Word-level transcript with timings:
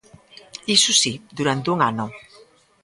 ¡Iso 0.75 0.91
si, 1.01 1.13
durante 1.37 1.67
un 1.73 1.79
ano! 1.91 2.05